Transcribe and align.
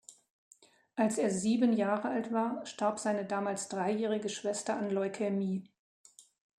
Als 0.95 1.19
er 1.19 1.29
sieben 1.29 1.73
Jahre 1.73 2.09
alt 2.09 2.31
war, 2.33 2.65
starb 2.65 2.97
seine 2.97 3.23
damals 3.23 3.67
dreijährige 3.69 4.29
Schwester 4.29 4.75
an 4.75 4.89
Leukämie. 4.89 5.69